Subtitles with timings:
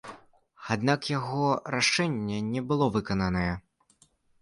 [0.75, 1.45] Аднак яго
[1.77, 3.49] рашэнне не было выкананае.